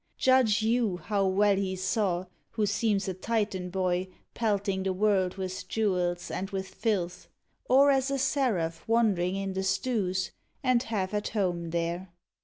[0.17, 5.67] Judge you How well he saw, who seems a Titan boy Pelting the world with
[5.67, 7.27] jewels and with filth,
[7.69, 10.31] Or as a seraph wandering in the stews,
[10.63, 12.09] And half at home there.